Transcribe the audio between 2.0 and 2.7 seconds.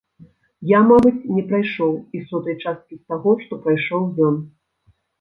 і сотай